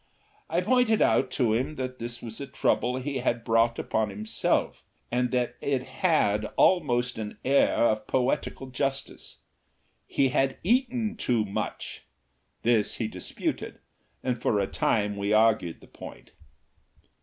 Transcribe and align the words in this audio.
I 0.49 0.61
pointed 0.61 0.99
out 0.99 1.29
to 1.33 1.53
him 1.53 1.75
that 1.75 1.99
this 1.99 2.23
was 2.23 2.41
a 2.41 2.47
trouble 2.47 2.97
he 2.97 3.19
had 3.19 3.43
brought 3.43 3.77
upon 3.77 4.09
himself, 4.09 4.83
and 5.11 5.29
that 5.29 5.53
it 5.61 5.83
had 5.83 6.45
almost 6.57 7.19
an 7.19 7.37
air 7.45 7.75
of 7.75 8.07
poetical 8.07 8.71
justice. 8.71 9.41
He 10.07 10.29
had 10.29 10.57
eaten 10.63 11.17
too 11.17 11.45
much. 11.45 12.03
This 12.63 12.95
he 12.95 13.07
disputed, 13.07 13.77
and 14.23 14.41
for 14.41 14.59
a 14.59 14.65
time 14.65 15.17
we 15.17 15.33
argued 15.33 15.81
the 15.81 15.87
point. 15.87 16.31